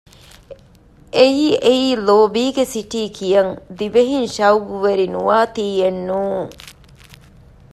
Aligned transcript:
އެއީ 1.15 1.47
އެއީ 1.63 1.87
ލޯބީގެ 2.07 2.63
ސިޓީ 2.73 3.01
ކިޔަން 3.17 3.53
ދިވެހިން 3.77 4.27
ޝައުގުވެރި 4.35 5.05
ނުވާތީއެއް 5.13 6.01
ނޫން 6.07 6.47